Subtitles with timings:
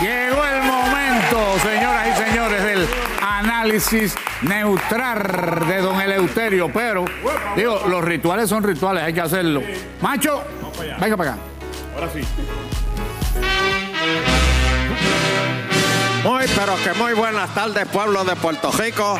[0.00, 2.88] Llegó el momento, señoras y señores, del
[3.20, 6.70] análisis neutral de don Eleuterio.
[6.72, 7.04] Pero,
[7.56, 9.60] digo, los rituales son rituales, hay que hacerlo.
[10.00, 10.44] Macho,
[11.00, 11.40] venga para acá.
[11.96, 12.20] Ahora sí.
[16.22, 19.18] Muy, pero que muy buenas tardes, pueblo de Puerto Rico.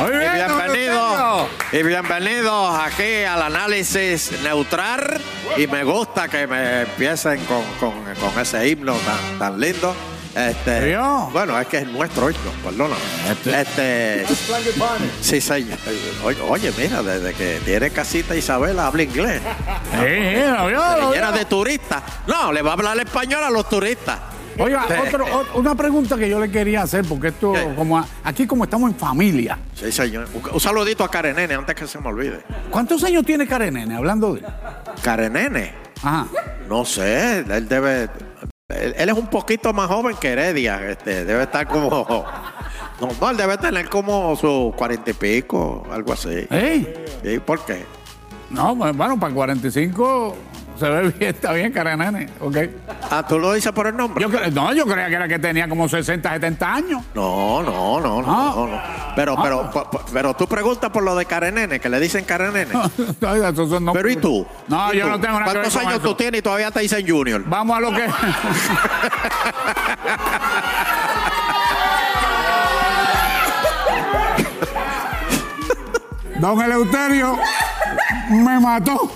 [0.00, 5.20] Muy Y bien, bienvenidos, y bienvenidos aquí al análisis neutral.
[5.56, 9.94] Y me gusta que me empiecen con, con- con ese himno tan, tan lindo.
[10.34, 10.96] Este,
[11.32, 12.94] bueno, es que es nuestro himno, perdona.
[13.28, 14.26] Este- Este,
[15.20, 15.78] sí, señor.
[16.48, 19.40] Oye, mira, desde que tiene casita Isabela habla inglés.
[19.90, 21.38] Sí, lo vio, lo Llena vio.
[21.40, 22.02] de turistas.
[22.26, 24.18] No, le va a hablar español a los turistas.
[24.58, 24.94] Oiga, Sí.
[25.06, 27.72] otro- ot- una pregunta que yo le quería hacer, porque esto, ¿Qué?
[27.76, 30.26] como a- aquí como estamos en familia, Sí, señor.
[30.52, 32.40] Un, saludito a Karenene antes que se me olvide.
[32.70, 34.42] ¿cuántos años tiene Karenene hablando de
[35.02, 35.72] Karenene.
[36.02, 36.26] Ajá.
[36.68, 38.08] No sé, él debe.
[38.68, 40.90] Él, él es un poquito más joven que Heredia.
[40.90, 42.06] Este, debe estar como.
[43.00, 46.48] No, no, él debe tener como sus cuarenta y pico, algo así.
[46.50, 47.06] ¿Eh?
[47.22, 47.84] ¿Y por qué?
[48.50, 50.36] No, bueno, para 45
[50.78, 52.56] se ve bien, está bien, Karenene, ok.
[53.10, 54.22] Ah, tú lo dices por el nombre.
[54.22, 57.02] Yo cre- no, yo creía que era que tenía como 60, 70 años.
[57.14, 58.52] No, no, no, no, Ah.
[58.54, 58.80] no, no.
[59.16, 59.42] Pero, Ah.
[59.42, 59.70] pero,
[60.12, 62.24] pero tú preguntas por lo de Karenene, que le dicen
[63.68, 64.46] son nombres- Pero ¿y tú?
[64.68, 65.10] No, ¿Y yo tú?
[65.10, 67.42] no tengo nada que ver ¿Cuántos con años tú tienes y todavía te dicen Junior?
[67.46, 68.06] Vamos a lo que.
[76.40, 77.36] Don Eleuterio
[78.30, 79.10] me mató.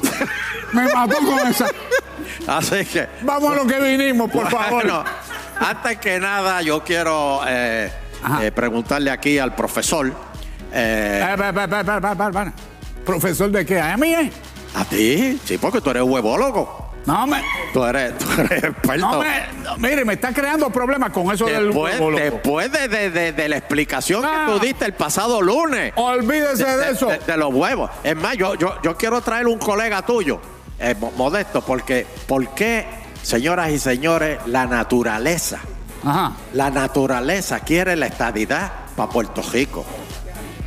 [0.72, 1.66] Me mató con esa.
[2.46, 3.08] Así que.
[3.22, 4.70] Vamos a lo que vinimos, por favor.
[4.82, 5.04] Bueno,
[5.60, 7.90] antes que nada, yo quiero eh,
[8.40, 10.12] eh, preguntarle aquí al profesor.
[10.72, 12.52] eh, pa, pa, pa.
[13.04, 13.80] ¿Profesor de qué?
[13.80, 14.14] ¿A mí?
[14.14, 14.30] eh?
[14.74, 15.38] ¿A ti?
[15.44, 16.90] Sí, porque tú eres huevólogo.
[17.04, 17.42] No me.
[17.72, 18.96] Tú eres, tú eres experto.
[19.10, 19.42] No me.
[19.64, 23.48] no, mire, me está creando problemas con eso del huevo después de, de- de- de
[23.48, 24.44] la explicación Ah.
[24.46, 25.92] que tú diste el pasado lunes.
[25.96, 27.06] Olvídese de, eso.
[27.08, 27.90] de- de los huevos.
[28.04, 30.40] Es más, yo, yo, yo quiero traer un colega tuyo,
[30.82, 32.86] eh, mo- modesto, porque, ¿por qué,
[33.22, 35.58] señoras y señores, la naturaleza,
[36.04, 36.32] Ajá.
[36.52, 39.84] la naturaleza quiere la estadidad para Puerto Rico?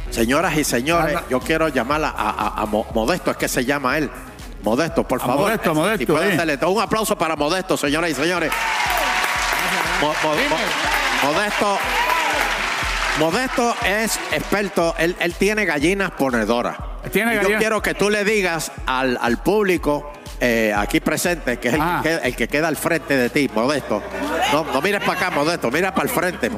[0.10, 1.28] Señoras y señores, Anda.
[1.30, 4.10] yo quiero llamar a, a- a Mo- Modesto, es que se llama él.
[4.64, 5.42] Modesto, por A favor.
[5.46, 6.58] Modesto, Modesto, eh.
[6.68, 8.52] un aplauso para Modesto, señoras y señores.
[10.02, 11.78] Mo- mo- mo- Modesto.
[13.20, 16.76] Modesto es experto, él, él tiene gallinas ponedoras.
[17.12, 21.74] Tiene Yo quiero que tú le digas al, al público eh, aquí presente, que es
[21.76, 22.02] el Ah.
[22.04, 24.04] que, queda, el que queda al frente de ti, Modesto.
[24.52, 26.52] No, no mires para acá, Modesto, mira para el frente.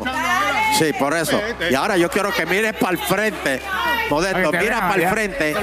[0.79, 1.39] Sí, por eso.
[1.69, 3.61] Y ahora yo quiero que mires para el frente,
[4.09, 5.55] Modesto, mira para el frente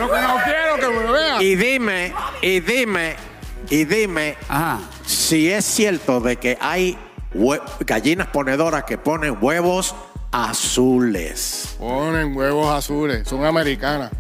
[1.41, 2.13] y dime,
[2.43, 3.17] y dime,
[3.71, 4.79] y dime Ajá.
[5.05, 6.97] si es cierto de que hay
[7.81, 9.95] gallinas ponedoras que ponen huevos
[10.31, 11.77] azules.
[11.79, 14.11] Ponen huevos azules, son americanas.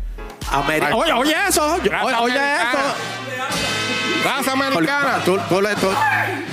[0.50, 2.71] Ameri- oye, oye eso, yo- oye, oye americana.
[2.71, 4.28] eso.
[4.28, 5.19] Raza americana.
[5.25, 5.93] tú- tú le- tú-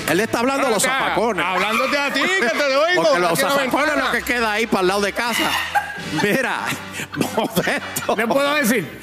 [0.10, 1.46] él está hablando de los zapacones.
[1.46, 2.96] Hablándote a ti, que te.
[2.96, 5.50] Porque los zapacones es lo que queda ahí para el lado de casa.
[6.22, 6.60] Mira,
[7.38, 8.16] modesto.
[8.18, 9.00] ¿Le puedo decir?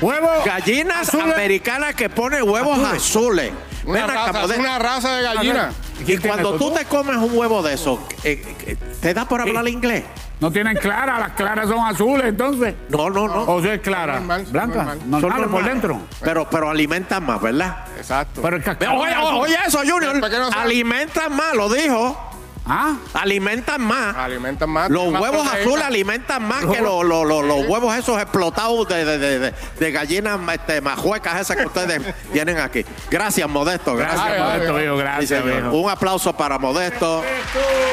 [0.00, 0.30] Huevo.
[0.44, 1.34] Gallinas azules.
[1.34, 3.52] americanas que ponen huevos azules.
[3.84, 5.72] Una Ven acá, raza, una raza de gallina.
[6.00, 9.26] Y ¿Quién tiene cuando tú te comes un huevo de eso, eh, eh, ¿te da
[9.26, 10.04] por hablar inglés?
[10.40, 12.74] No tienen clara, las claras son azules, entonces.
[12.88, 13.42] No, no, no.
[13.42, 14.14] O sea, es clara.
[14.14, 14.76] Normal, son Blanca.
[14.76, 14.98] normal.
[15.06, 16.00] No, Son por dentro.
[16.22, 17.84] Pero, pero alimentan más, ¿verdad?
[17.98, 18.40] Exacto.
[18.40, 20.18] Pero el Oye, oye eso, Junior.
[20.18, 20.48] ¿Para qué no?
[20.58, 22.29] Alimentan más, lo dijo.
[22.66, 24.14] Ah, Alimentan más.
[24.16, 24.88] Alimentan más.
[24.90, 25.62] Los más huevos proteína.
[25.68, 29.54] azules alimentan más que los, los- los- los huevos esos explotados de, de- de- de-
[29.80, 32.00] de gallinas este, majuecas esas que ustedes
[32.32, 32.84] tienen aquí.
[33.10, 33.96] Gracias, Modesto.
[33.96, 34.38] Gracias.
[34.38, 35.70] Modesto, Sí, gracias, viejo.
[35.72, 37.24] Un aplauso para Modesto.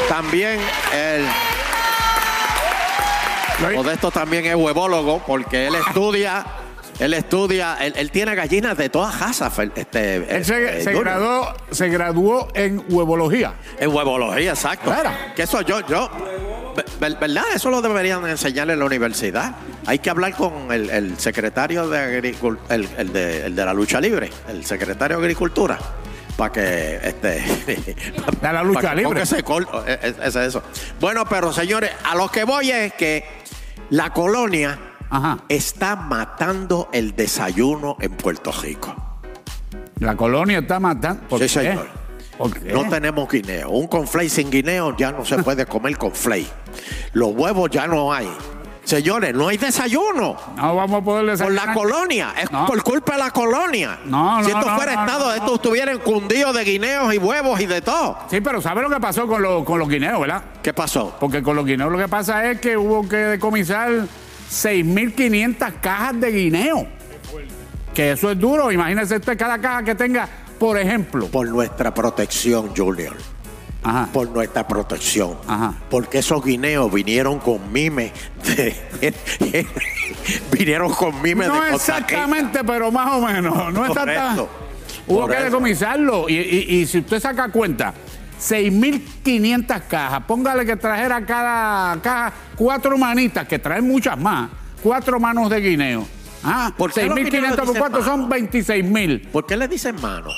[0.10, 0.60] También
[0.94, 1.26] el
[3.76, 6.46] Modesto también es huevólogo porque él estudia,
[7.00, 9.56] él estudia, él, él tiene gallinas de todas razas.
[9.56, 13.54] Fel- Este, Él se, eh, se graduó, se graduó en huevología.
[13.80, 14.90] En huevología, exacto.
[14.92, 15.12] Claro.
[15.36, 16.10] Que eso yo, yo,
[17.00, 17.44] ver- ¿verdad?
[17.54, 19.56] Eso lo deberían enseñar en la universidad.
[19.86, 23.74] Hay que hablar con el, el secretario de Agricul- el, el de, el de la
[23.74, 25.78] lucha libre, el secretario de Agricultura,
[26.36, 27.44] para que este
[28.42, 29.22] De la lucha libre.
[29.22, 29.44] ese eh,
[30.02, 30.64] eh, ese- eso.
[31.00, 33.24] Bueno, pero señores, a lo que voy es que
[33.92, 34.78] la colonia
[35.10, 35.40] Ajá.
[35.50, 38.96] está matando el desayuno en Puerto Rico.
[40.00, 41.24] La colonia está matando.
[41.28, 41.50] ¿Por Sí, qué?
[41.50, 41.88] señor.
[42.38, 42.72] ¿Por qué?
[42.72, 43.70] No tenemos guineo.
[43.70, 46.48] Un conflay sin guineo ya no se puede comer conflay.
[47.14, 48.30] Los huevos ya no hay.
[48.84, 50.38] Señores, no hay desayuno.
[50.56, 51.68] No vamos a poder Por desayunar.
[51.68, 52.66] la colonia, es No.
[52.68, 54.00] por culpa de la colonia.
[54.06, 57.66] No, si no, esto no, fuera Estado, esto estuviera encundido de guineos y huevos y
[57.66, 58.18] de todo.
[58.30, 60.42] Sí, pero ¿sabe lo que pasó con, los- con los guineos, verdad?
[60.62, 61.18] ¿Qué pasó?
[61.20, 63.92] Porque con los guineos lo que pasa es que hubo que decomisar
[64.50, 66.88] 6.500 cajas de guineo.
[67.94, 68.72] Que eso es duro.
[68.72, 70.28] Imagínese usted cada caja que tenga,
[70.60, 71.28] por ejemplo.
[71.28, 73.16] Por nuestra protección, Junior.
[73.84, 74.10] Ajá.
[74.12, 75.38] Por nuestra protección.
[75.48, 75.74] Ajá.
[75.90, 78.12] Porque esos guineos vinieron con mimes
[78.44, 78.76] de-
[80.52, 81.76] vinieron con mimes No de Rica.
[81.76, 83.74] exactamente, pero más o menos.
[83.74, 84.44] No exactamente.
[85.08, 86.28] Hubo que decomisarlo.
[86.30, 87.94] Y, y- y si usted saca cuenta,
[88.40, 94.50] 6.500 cajas, póngale que trajera cada caja cuatro manitas, que traen muchas más,
[94.82, 96.08] cuatro manos de guineo.
[96.44, 98.36] Ah, ¿Por qué los guineos 6.500 por dicen cuatro son mano?
[98.36, 99.28] 26.000.
[99.30, 100.30] ¿Por qué le dicen mano?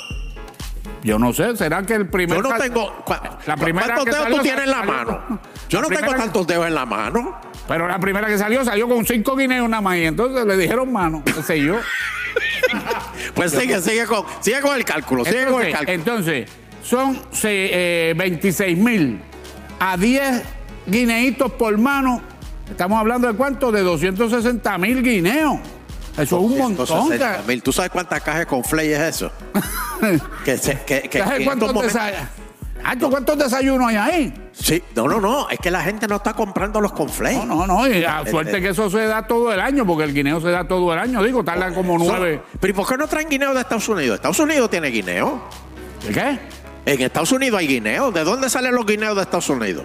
[1.02, 2.42] Yo no sé, ¿será que el primer...
[2.42, 3.04] Yo no tengo.
[3.46, 5.22] La primera ¿Cuántos dedos tú tienes en la mano?
[5.30, 7.38] la Yo no tengo tantos dedos en la mano.
[7.66, 9.96] Pero la primera que salió, salió con cinco guineos nada más.
[9.96, 11.78] Y entonces le dijeron mano, qué sé yo.
[13.34, 15.92] Pues sigue, sigue con, sigue con el cálculo, sigue con el cálculo.
[15.92, 16.48] entonces,
[16.82, 19.20] son se- eh, 26 mil
[19.78, 20.42] a 10
[20.86, 22.20] guineitos por mano.
[22.68, 23.72] Estamos hablando de cuánto?
[23.72, 25.58] De 260 mil guineos.
[26.12, 26.86] Eso es un montón.
[26.86, 27.62] 160 mil.
[27.62, 29.32] ¿Tú sabes cuántas cajas con flay es eso?
[30.44, 31.72] que se, que, que- ¿Sabes que cuántos,
[33.10, 34.34] ¿cuántos desayunos hay ahí?
[34.52, 35.48] Sí, no, no, no.
[35.48, 37.36] Es que la gente no está comprando los conflay.
[37.36, 37.88] No, no, no.
[37.88, 38.60] Y a suerte eh.
[38.60, 41.22] que eso se da todo el año, porque el guineo se da todo el año.
[41.22, 42.42] Digo, tarda como nueve.
[42.60, 44.16] Pero ¿y por qué no traen guineo de Estados Unidos?
[44.16, 45.42] Estados Unidos tiene guineo.
[46.12, 46.38] ¿Qué?
[46.86, 48.10] En Estados Unidos hay guineo.
[48.10, 49.84] ¿De dónde salen los guineos de Estados Unidos?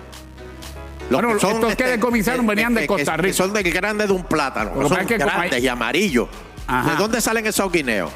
[1.10, 3.34] Los Bueno, estos que decomisaron venían de que- Costa que Rica.
[3.36, 4.74] son del grande de un plátano.
[4.80, 6.28] Que son que grandes hay- y amarillos.
[6.68, 6.92] Ajá.
[6.92, 8.12] ¿De dónde salen esos guineos?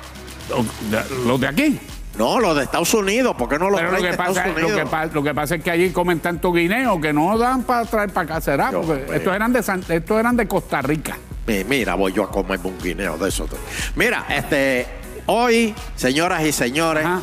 [1.25, 1.79] Los de- aquí.
[2.17, 3.35] No, los de Estados Unidos.
[3.37, 5.13] ¿Por qué no los Pero lo que, de pasa, Estados lo, que Unidos?
[5.13, 8.25] lo que pasa es que allí comen tanto guineo que no dan para traer para
[8.25, 8.71] acá, será.
[8.71, 11.15] Porque estos eran, de San- estos eran de Costa Rica.
[11.45, 13.49] Mi- Mira, voy yo a comerme un guineo de esos.
[13.95, 14.87] Mira, este,
[15.27, 17.21] hoy, señoras y señores, Ajá.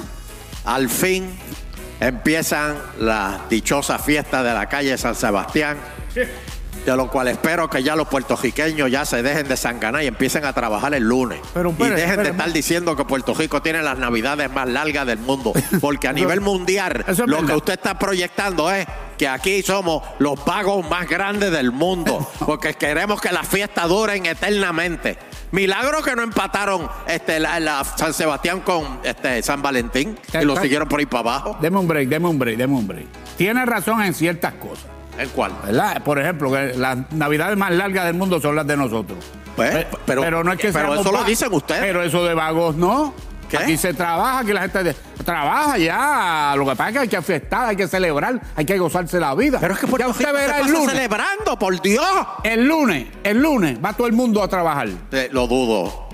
[0.66, 1.30] Al fin
[2.00, 5.78] empiezan las dichosas fiestas de la calle San Sebastián.
[6.84, 10.44] De lo cual espero que ya los puertorriqueños ya se dejen de sanganar y empiecen
[10.44, 11.40] a trabajar el lunes.
[11.52, 15.18] Pero, y dejen de estar diciendo que Puerto Rico tiene las navidades más largas del
[15.18, 15.52] mundo.
[15.80, 17.46] Porque a nivel mundial, lo verdad.
[17.48, 18.86] que usted está proyectando es
[19.16, 22.26] que aquí somos los vagos más grandes del mundo.
[22.46, 25.18] Porque queremos que las fiestas duren eternamente.
[25.52, 30.56] Milagro que no empataron este, la, la San Sebastián con este, San Valentín y lo
[30.60, 31.56] siguieron por ahí para abajo.
[31.60, 33.06] Deme un break, deme un break, deme un break.
[33.36, 34.86] Tiene razón en ciertas cosas.
[35.18, 35.52] ¿En cuál?
[35.64, 36.02] ¿Verdad?
[36.02, 39.18] Por ejemplo, que las navidades más largas del mundo son las de nosotros.
[39.54, 41.80] Pues, Pe- pero- no es que pero eso lo dicen ustedes.
[41.80, 43.14] Pero eso de vagos no.
[43.48, 43.56] ¿Qué?
[43.58, 44.94] Aquí se trabaja, aquí la gente de-
[45.24, 46.54] trabaja ya.
[46.56, 49.34] Lo que pasa es que hay que fiestar, hay que celebrar, hay que gozarse la
[49.34, 49.58] vida.
[49.60, 50.90] Pero es que ya Puerto usted verá el lunes.
[50.90, 52.06] celebrando, por Dios.
[52.44, 54.88] El lunes, el lunes va todo el mundo a trabajar.
[55.12, 56.08] Eh, lo dudo.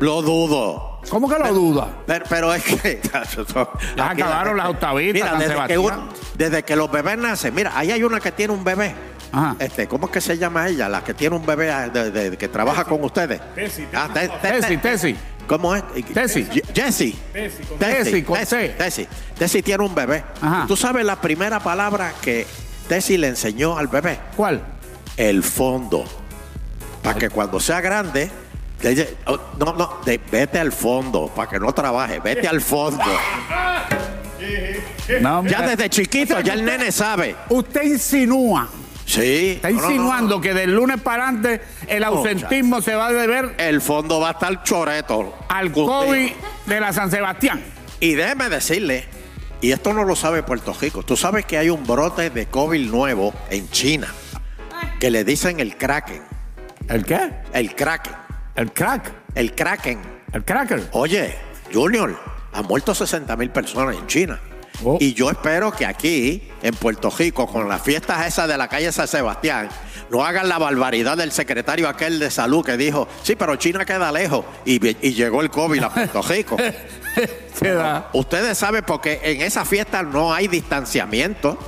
[0.00, 1.00] Lo dudo.
[1.10, 1.88] ¿Cómo que lo duda?
[2.06, 3.00] Pero, pero es que.
[3.96, 5.80] Ya acabaron las octavitas, Mira, desde que, Sebastián.
[5.80, 7.54] uno- desde que los bebés nacen.
[7.54, 8.94] Mira, ahí hay una que tiene un bebé.
[9.32, 9.56] Ajá.
[9.58, 10.88] Este, ¿Cómo es que se llama ella?
[10.88, 13.40] La que tiene un bebé ah, de- de- que trabaja con ustedes.
[13.94, 15.16] Ah, te- te- Tesi, te- Tesi.
[15.48, 15.82] ¿Cómo es?
[16.14, 18.68] Tesi, con Tesi, C.
[18.78, 19.08] Tesi.
[19.36, 20.22] Tesi tiene un bebé.
[20.40, 20.64] Ajá.
[20.68, 22.46] ¿Tú sabes la primera palabra que
[22.88, 24.18] Tesi le enseñó al bebé?
[24.36, 24.62] ¿Cuál?
[25.16, 26.04] el fondo.
[27.02, 28.30] Para que cuando sea grande,
[28.82, 32.60] le dice, oh, no, no, de- vete al fondo, para que no trabaje, vete al
[32.60, 33.02] fondo.
[35.20, 37.34] No, Ya desde chiquito, ya el nene sabe.
[37.48, 38.68] Usted insinúa,
[39.08, 39.52] Sí.
[39.56, 43.12] está no, no, no, insinuando que del lunes para adelante el ausentismo se va a
[43.12, 45.34] deber El fondo va a estar choreto.
[45.48, 45.72] al.
[45.72, 46.30] COVID
[46.66, 47.62] de la San Sebastián.
[48.00, 49.06] Y déjeme decirle,
[49.62, 52.90] y esto no lo sabe Puerto Rico, tú sabes que hay un brote de COVID
[52.90, 54.08] nuevo en China,
[55.00, 56.22] que le dicen el Kraken.
[56.88, 57.30] ¿El qué?
[57.52, 58.12] El Kraken.
[58.54, 59.12] El crack.
[59.34, 60.00] El Kraken.
[60.32, 60.88] El cracker.
[60.92, 61.34] Oye,
[61.72, 62.18] Junior,
[62.52, 64.40] han muerto 60 mil personas en China.
[64.84, 64.98] Oh.
[65.00, 68.92] Y yo espero que aquí, en Puerto Rico, con las fiestas esas de la calle
[68.92, 69.68] San Sebastián,
[70.10, 74.10] no hagan la barbaridad del secretario aquel de salud que dijo, sí, pero China queda
[74.12, 74.44] lejos.
[74.64, 74.74] Y,
[75.06, 76.56] y llegó el COVID a Puerto Rico.
[77.54, 78.08] Se da.
[78.12, 81.58] Ustedes saben porque en esa fiesta no hay distanciamiento.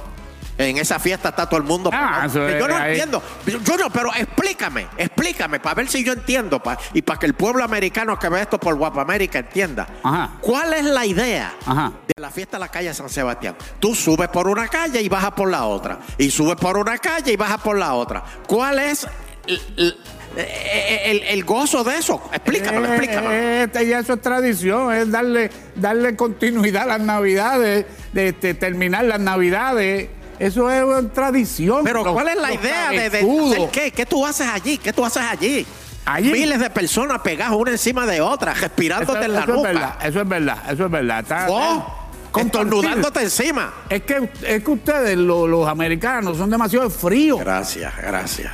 [0.61, 1.91] En esa fiesta está todo el mundo.
[1.93, 2.91] Ah, eso yo no ahí.
[2.93, 3.23] entiendo.
[3.47, 7.35] Yo no, pero explícame, explícame para ver si yo entiendo pa- y para que el
[7.35, 9.87] pueblo americano que ve esto por Guapamérica entienda.
[10.03, 10.33] Ajá.
[10.41, 11.93] ¿Cuál es la idea Ajá.
[12.07, 13.57] de la fiesta de la calle San Sebastián?
[13.79, 15.99] Tú subes por una calle y bajas por la otra.
[16.19, 18.23] Y subes por una calle y bajas por la otra.
[18.47, 19.07] ¿Cuál es
[19.47, 19.97] el,
[20.37, 22.23] el- el- gozo de eso?
[22.33, 23.29] Explícame, Eh, explícame.
[23.35, 28.55] eh, este, ya eso es tradición, es darle, darle continuidad a las navidades, de, este,
[28.55, 30.09] terminar las navidades
[30.41, 31.85] Eso es una tradición.
[31.85, 33.93] Pero ¿cuál es la idea de, de hacer qué?
[33.93, 34.79] ¿Qué tú haces allí?
[34.79, 35.65] ¿Qué tú haces allí?
[36.07, 36.33] Allí.
[36.33, 39.95] Miles de personas pegadas una encima de otra, Eso, respirándote en la eso es verdad,
[40.03, 41.21] eso es verdad, eso es verdad.
[41.21, 41.87] Está- Oh,
[42.33, 43.73] contornudándote encima.
[43.89, 47.39] Es que, es que ustedes, lo- los americanos, son demasiado fríos.
[47.41, 48.53] Gracias, gracias.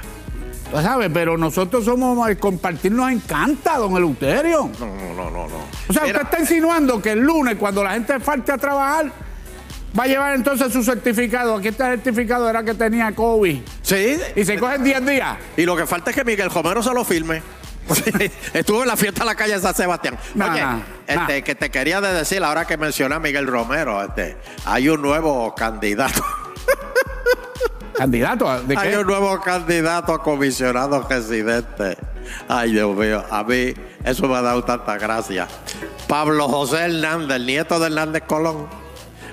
[0.70, 4.68] Tú sabes, pero nosotros somos, el compartir nos encanta, don Eleuterio.
[4.80, 5.46] No, no, no, no.
[5.48, 5.56] no.
[5.88, 9.12] O sea, Mira, usted está insinuando que el lunes, cuando la gente falte a trabajar,
[9.98, 11.56] va a llevar entonces su certificado.
[11.56, 13.58] Aquí está el certificado, era que tenía COVID.
[13.82, 15.36] Sí, Y se cogen 10 días.
[15.56, 17.42] y lo que falta es que Miguel Romero se lo firme.
[18.52, 20.18] Estuvo en la fiesta de la calle San Sebastián.
[20.34, 21.44] Nah, Oye, nah, este, nah.
[21.44, 25.54] que te quería de decir, ahora que mencioné a Miguel Romero, este, hay un nuevo
[25.54, 26.20] candidato.
[27.96, 28.98] Candidato, ¿a- ¿de Hay qué?
[28.98, 31.96] un nuevo candidato a comisionado residente.
[32.46, 33.72] Ay, Dios mío, a mí
[34.04, 35.48] eso me ha dado tanta gracia.
[36.06, 38.66] Pablo José Hernández, el nieto de Hernández Colón,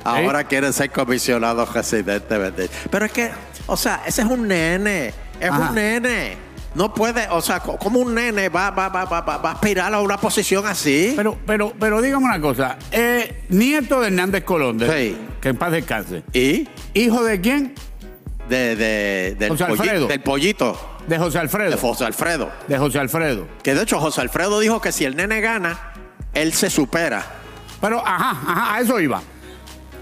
[0.04, 2.70] ahora quiere ser comisionado residente.
[2.90, 3.32] Pero es que,
[3.68, 5.70] o sea, ese es un nene, es Ajá.
[5.70, 6.38] un nene.
[6.76, 9.54] No puede, o sea, co- como un nene va, va, va, va, va va a
[9.54, 11.14] aspirar a una posición así?
[11.16, 12.78] Pero, pero, pero dígame una cosa.
[12.92, 15.18] eh, nieto de Hernández Colón, de- Sí.
[15.40, 16.24] que en paz descanse.
[16.34, 16.68] ¿Y?
[16.96, 17.76] ¿Hijo de quién?
[18.50, 20.08] De, de- del, José polli- Alfredo.
[20.08, 21.70] del pollito, De José Alfredo.
[21.70, 22.52] de José Alfredo.
[22.68, 23.48] De José Alfredo.
[23.62, 25.78] Que de hecho José Alfredo dijo que si el nene gana,
[26.34, 27.24] él se supera.
[27.82, 29.22] Pero, ajá, ajá, a eso iba.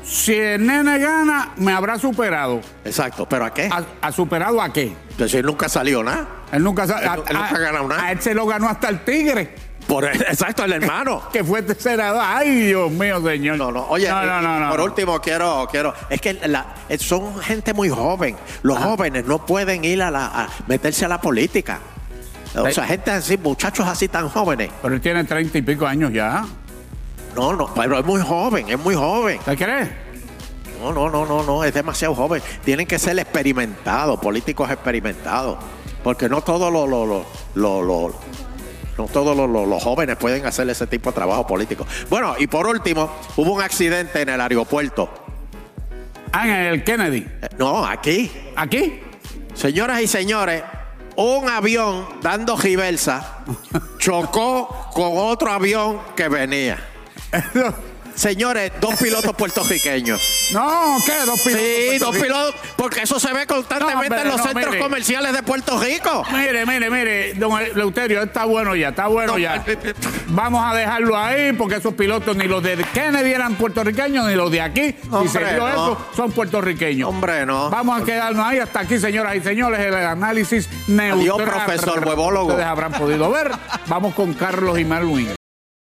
[0.04, 2.62] Si el nene gana, me habrá superado.
[2.84, 3.70] Exacto, pero ¿a qué?
[3.72, 4.94] ¿Ha, ha superado a qué?
[5.12, 6.28] Entonces él nunca salió nada.
[6.52, 8.04] Él nunca, Él a, nu- él nunca a- ha ganado nada.
[8.06, 9.54] A él se lo ganó hasta el Tigre,
[9.88, 11.22] Por exacto, el hermano.
[11.32, 12.22] que fue senador.
[12.26, 13.58] Ay, Dios mío, señor.
[13.58, 16.98] No, no, oye, no, no, eh, no, por último quiero, quiero, es que la- eh,
[16.98, 18.36] son gente muy joven.
[18.64, 21.80] Los jóvenes no pueden ir a, la, a meterse a la política.
[22.54, 24.70] O sea, gente así, muchachos así tan jóvenes.
[24.82, 26.44] Pero él tiene treinta y pico años ya.
[27.36, 29.40] No, no, pero es muy joven, es muy joven.
[29.46, 29.90] ¿Te crees?
[30.82, 32.42] No, no, no, no, no, es demasiado joven.
[32.66, 35.58] Tienen que ser experimentados, políticos experimentados.
[36.04, 37.24] Porque no todos los lo,
[37.84, 38.16] lo-
[38.98, 41.86] no todos los, jóvenes pueden hacer ese tipo de trabajo político.
[42.10, 45.10] Bueno, y por último, hubo un accidente en el aeropuerto.
[46.34, 47.26] Ah, en el Kennedy.
[47.42, 48.32] Eh, No, aquí.
[48.56, 49.00] ¿Aquí?
[49.54, 50.64] Señoras y señores,
[51.16, 53.44] un avión dando giversa
[54.00, 56.80] chocó con otro avión que venía.
[58.14, 60.50] Señores, dos pilotos puertorriqueños.
[60.54, 61.14] no, ¿qué?
[61.26, 61.66] Dos pilotos.
[61.66, 64.80] Sí, dos pilotos, porque eso se ve constantemente No, en los no, centros mire.
[64.80, 66.26] comerciales de Puerto Rico.
[66.34, 69.64] Mire, mire, mire, don Leuterio, está bueno ya, está bueno No, ya.
[70.28, 74.52] Vamos a dejarlo ahí porque esos pilotos ni los de Kennedy eran puertorriqueños ni los
[74.52, 74.92] de aquí.
[75.02, 75.70] si Hombre, se vio no.
[75.70, 77.08] eso, son puertorriqueños.
[77.08, 77.70] Hombre, no.
[77.70, 81.48] Vamos a quedarnos ahí hasta aquí, señoras y señores, el análisis neutral.
[81.66, 82.50] Profesor huevólogo.
[82.50, 83.52] Ustedes habrán podido ver.
[83.88, 85.34] Vamos con Carlos y Marwin.